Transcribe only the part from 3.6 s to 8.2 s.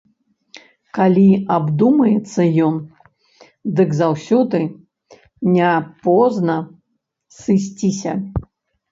дык заўсёды не позна сысціся.